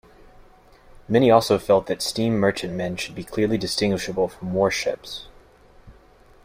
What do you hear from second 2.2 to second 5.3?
merchantmen should be clearly distinguishable from warships.